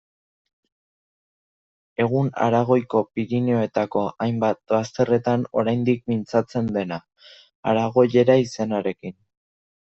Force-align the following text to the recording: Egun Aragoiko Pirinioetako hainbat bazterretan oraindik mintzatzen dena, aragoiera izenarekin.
Egun 2.05 2.31
Aragoiko 2.45 3.03
Pirinioetako 3.19 4.03
hainbat 4.27 4.59
bazterretan 4.73 5.45
oraindik 5.63 6.03
mintzatzen 6.15 6.75
dena, 6.81 7.01
aragoiera 7.75 8.43
izenarekin. 8.49 9.19